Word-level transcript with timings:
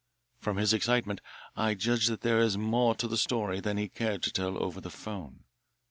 From 0.39 0.57
his 0.57 0.73
excitement 0.73 1.21
I 1.55 1.75
judge 1.75 2.07
that 2.07 2.21
there 2.21 2.39
is 2.39 2.57
more 2.57 2.95
to 2.95 3.07
the 3.07 3.17
story 3.19 3.59
than 3.59 3.77
he 3.77 3.87
cared 3.87 4.23
to 4.23 4.31
tell 4.31 4.57
over 4.57 4.81
the 4.81 4.89
'phone. 4.89 5.43